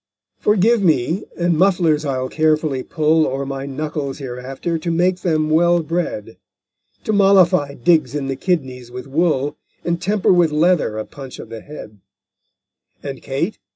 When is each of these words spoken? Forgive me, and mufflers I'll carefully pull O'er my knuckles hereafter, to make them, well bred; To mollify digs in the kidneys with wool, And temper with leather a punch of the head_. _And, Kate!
Forgive 0.39 0.81
me, 0.81 1.25
and 1.37 1.55
mufflers 1.55 2.05
I'll 2.05 2.27
carefully 2.27 2.81
pull 2.81 3.27
O'er 3.27 3.45
my 3.45 3.67
knuckles 3.67 4.17
hereafter, 4.17 4.79
to 4.79 4.89
make 4.89 5.17
them, 5.17 5.51
well 5.51 5.83
bred; 5.83 6.37
To 7.03 7.13
mollify 7.13 7.75
digs 7.75 8.15
in 8.15 8.25
the 8.25 8.35
kidneys 8.35 8.89
with 8.89 9.05
wool, 9.05 9.57
And 9.85 10.01
temper 10.01 10.33
with 10.33 10.51
leather 10.51 10.97
a 10.97 11.05
punch 11.05 11.37
of 11.37 11.49
the 11.49 11.61
head_. 11.61 11.97
_And, 13.03 13.21
Kate! 13.21 13.59